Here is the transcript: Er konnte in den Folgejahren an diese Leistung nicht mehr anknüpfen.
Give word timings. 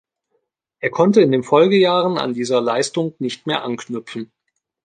Er 0.79 0.89
konnte 0.89 1.21
in 1.21 1.31
den 1.31 1.43
Folgejahren 1.43 2.17
an 2.17 2.33
diese 2.33 2.59
Leistung 2.59 3.13
nicht 3.19 3.45
mehr 3.45 3.61
anknüpfen. 3.63 4.31